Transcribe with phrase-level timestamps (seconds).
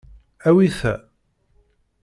[0.49, 0.93] Awi ta.